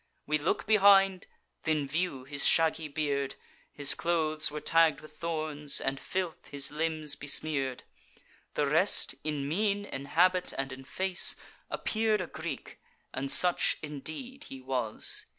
[0.25, 1.27] We look behind,
[1.61, 3.35] then view his shaggy beard;
[3.71, 7.83] His clothes were tagg'd with thorns, and filth his limbs besmear'd;
[8.55, 11.35] The rest, in mien, in habit, and in face,
[11.69, 12.79] Appear'd a Greek,
[13.13, 15.27] and such indeed he was.